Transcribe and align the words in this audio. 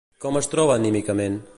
Com 0.23 0.39
es 0.39 0.49
troba 0.55 0.79
anímicament? 0.81 1.41